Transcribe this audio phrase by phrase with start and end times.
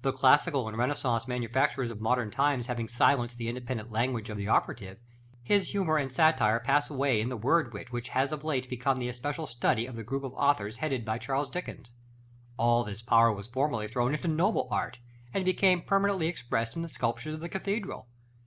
[0.00, 4.48] The classical and Renaissance manufacturers of modern times having silenced the independent language of the
[4.48, 4.96] operative,
[5.42, 8.96] his humor and satire pass away in the word wit which has of late become
[8.98, 11.92] the especial study of the group of authors headed by Charles Dickens;
[12.56, 14.96] all this power was formerly thrown into noble art,
[15.34, 18.06] and became permanently expressed in the sculptures of the cathedral.